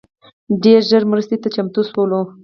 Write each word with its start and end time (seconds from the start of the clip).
ډېر 0.63 0.79
ژر 0.89 1.03
مرستي 1.11 1.37
ته 1.43 1.47
چمتو 1.55 1.81
سول 1.89 2.11